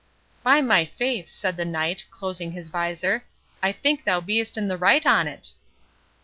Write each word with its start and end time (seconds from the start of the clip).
"By 0.41 0.61
my 0.61 0.83
faith," 0.83 1.29
said 1.29 1.57
the 1.57 1.63
Knight, 1.63 2.05
closing 2.09 2.53
his 2.53 2.69
visor, 2.69 3.25
"I 3.61 3.71
think 3.71 4.03
thou 4.03 4.19
be'st 4.19 4.57
in 4.57 4.67
the 4.67 4.75
right 4.75 5.05
on't." 5.05 5.53